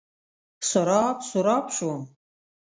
سراب، 0.69 1.17
سراب 1.31 1.65
شوم 1.77 2.01